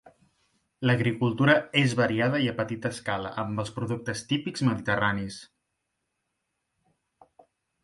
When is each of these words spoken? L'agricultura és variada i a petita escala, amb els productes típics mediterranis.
L'agricultura 0.89 1.53
és 1.81 1.93
variada 1.99 2.39
i 2.45 2.47
a 2.53 2.55
petita 2.61 2.91
escala, 2.97 3.35
amb 3.43 3.63
els 3.65 3.71
productes 3.77 4.25
típics 4.33 4.67
mediterranis. 4.71 5.39